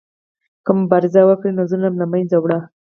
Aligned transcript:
که 0.63 0.71
مبارزه 0.79 1.21
وکړو 1.25 1.55
نو 1.57 1.63
ظلم 1.71 1.93
له 2.01 2.05
منځه 2.11 2.35
وړو. 2.39 2.59